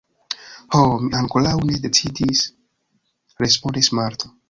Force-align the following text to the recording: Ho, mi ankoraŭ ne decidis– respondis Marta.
Ho, 0.75 0.79
mi 1.03 1.11
ankoraŭ 1.19 1.53
ne 1.73 1.77
decidis– 1.85 2.43
respondis 3.47 3.97
Marta. 4.01 4.37